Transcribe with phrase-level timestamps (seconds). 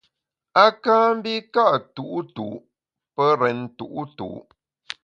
[0.63, 1.65] A ka mbi ka’
[1.95, 2.49] tu’tu’
[3.15, 4.27] pe rèn tu’tu’.